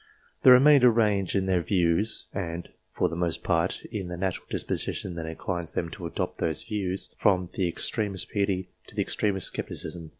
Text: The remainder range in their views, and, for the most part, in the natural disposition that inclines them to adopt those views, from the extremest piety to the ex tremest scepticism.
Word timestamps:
The 0.41 0.49
remainder 0.49 0.89
range 0.89 1.35
in 1.35 1.45
their 1.45 1.61
views, 1.61 2.25
and, 2.33 2.69
for 2.91 3.07
the 3.07 3.15
most 3.15 3.43
part, 3.43 3.85
in 3.91 4.07
the 4.07 4.17
natural 4.17 4.47
disposition 4.49 5.13
that 5.13 5.27
inclines 5.27 5.73
them 5.73 5.91
to 5.91 6.07
adopt 6.07 6.39
those 6.39 6.63
views, 6.63 7.13
from 7.19 7.51
the 7.53 7.67
extremest 7.67 8.33
piety 8.33 8.71
to 8.87 8.95
the 8.95 9.03
ex 9.03 9.15
tremest 9.15 9.53
scepticism. 9.53 10.09